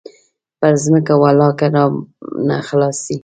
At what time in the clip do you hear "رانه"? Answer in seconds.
1.75-2.57